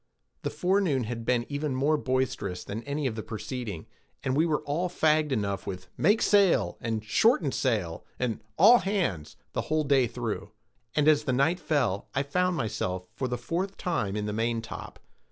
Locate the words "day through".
9.83-10.53